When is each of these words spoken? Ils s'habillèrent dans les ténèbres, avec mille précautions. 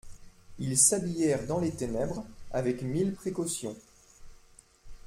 Ils 0.57 0.79
s'habillèrent 0.79 1.45
dans 1.45 1.59
les 1.59 1.69
ténèbres, 1.75 2.25
avec 2.51 2.81
mille 2.81 3.13
précautions. 3.13 3.75